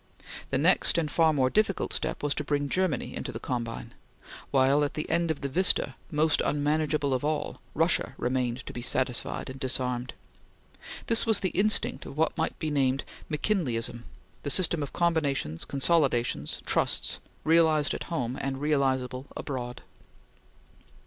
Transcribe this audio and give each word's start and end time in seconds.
The 0.49 0.57
next, 0.57 0.97
and 0.97 1.11
far 1.11 1.31
more 1.31 1.51
difficult 1.51 1.93
step, 1.93 2.23
was 2.23 2.33
to 2.33 2.43
bring 2.43 2.69
Germany 2.69 3.15
into 3.15 3.31
the 3.31 3.39
combine; 3.39 3.93
while, 4.49 4.83
at 4.83 4.95
the 4.95 5.07
end 5.11 5.29
of 5.29 5.41
the 5.41 5.47
vista, 5.47 5.93
most 6.11 6.41
unmanageable 6.43 7.13
of 7.13 7.23
all, 7.23 7.61
Russia 7.75 8.15
remained 8.17 8.65
to 8.65 8.73
be 8.73 8.81
satisfied 8.81 9.47
and 9.47 9.59
disarmed. 9.59 10.15
This 11.05 11.27
was 11.27 11.41
the 11.41 11.49
instinct 11.49 12.07
of 12.07 12.17
what 12.17 12.35
might 12.35 12.57
be 12.57 12.71
named 12.71 13.03
McKinleyism; 13.29 14.01
the 14.41 14.49
system 14.49 14.81
of 14.81 14.91
combinations, 14.91 15.65
consolidations, 15.65 16.63
trusts, 16.65 17.19
realized 17.43 17.93
at 17.93 18.05
home, 18.05 18.35
and 18.41 18.59
realizable 18.59 19.27
abroad. 19.37 19.83